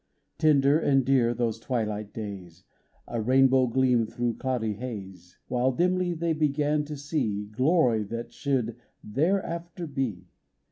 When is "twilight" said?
1.59-2.11